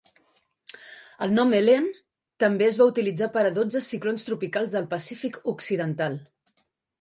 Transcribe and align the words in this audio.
El 1.25 1.33
nom 1.39 1.51
Ellen 1.57 1.85
també 2.43 2.67
es 2.69 2.79
va 2.83 2.87
utilitzar 2.93 3.27
per 3.35 3.43
a 3.51 3.51
dotze 3.59 3.83
ciclons 3.89 4.27
tropicals 4.31 4.75
del 4.79 4.89
Pacífic 4.95 5.39
Occidental. 5.55 6.19